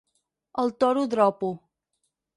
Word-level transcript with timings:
El 0.63 0.73
toro 0.85 1.05
dropo... 1.13 1.53